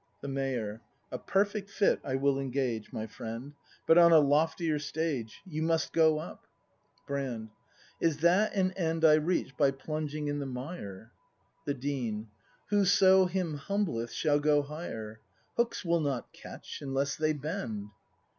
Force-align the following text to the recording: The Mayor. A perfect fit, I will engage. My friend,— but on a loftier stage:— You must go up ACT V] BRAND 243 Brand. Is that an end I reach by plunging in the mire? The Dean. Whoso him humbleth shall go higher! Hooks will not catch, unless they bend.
The 0.21 0.27
Mayor. 0.27 0.81
A 1.11 1.19
perfect 1.19 1.69
fit, 1.69 1.99
I 2.03 2.15
will 2.15 2.39
engage. 2.39 2.91
My 2.91 3.05
friend,— 3.05 3.53
but 3.85 3.99
on 3.99 4.11
a 4.11 4.17
loftier 4.19 4.79
stage:— 4.79 5.43
You 5.45 5.61
must 5.61 5.93
go 5.93 6.17
up 6.17 6.41
ACT 6.41 6.41
V] 6.41 7.03
BRAND 7.05 7.49
243 8.01 8.07
Brand. 8.07 8.11
Is 8.15 8.21
that 8.23 8.55
an 8.55 8.71
end 8.71 9.05
I 9.05 9.13
reach 9.13 9.55
by 9.57 9.69
plunging 9.69 10.27
in 10.27 10.39
the 10.39 10.47
mire? 10.47 11.11
The 11.65 11.75
Dean. 11.75 12.29
Whoso 12.69 13.27
him 13.27 13.57
humbleth 13.57 14.11
shall 14.11 14.39
go 14.39 14.63
higher! 14.63 15.19
Hooks 15.55 15.85
will 15.85 16.01
not 16.01 16.33
catch, 16.33 16.81
unless 16.81 17.15
they 17.15 17.33
bend. 17.33 17.89